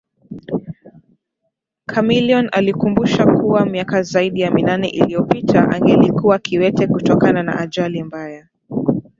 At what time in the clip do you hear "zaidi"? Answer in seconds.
4.03-4.41